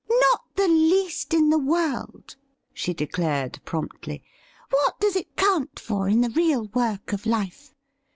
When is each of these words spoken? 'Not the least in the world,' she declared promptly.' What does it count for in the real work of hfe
'Not 0.09 0.41
the 0.55 0.67
least 0.67 1.31
in 1.31 1.51
the 1.51 1.59
world,' 1.59 2.35
she 2.73 2.91
declared 2.91 3.59
promptly.' 3.65 4.23
What 4.71 4.99
does 4.99 5.15
it 5.15 5.35
count 5.35 5.79
for 5.79 6.09
in 6.09 6.21
the 6.21 6.31
real 6.31 6.69
work 6.69 7.13
of 7.13 7.21
hfe 7.21 7.69